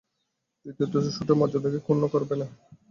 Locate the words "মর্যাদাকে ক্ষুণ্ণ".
1.39-2.03